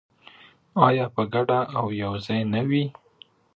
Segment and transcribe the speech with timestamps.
[0.87, 2.85] آیا په ګډه او یوځای نه وي؟